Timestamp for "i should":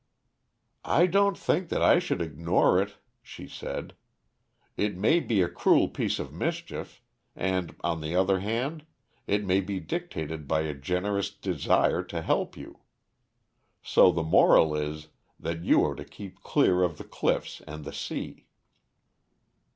1.83-2.21